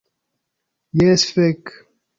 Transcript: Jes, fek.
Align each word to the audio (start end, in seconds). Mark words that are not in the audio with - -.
Jes, 1.03 1.29
fek. 1.37 1.65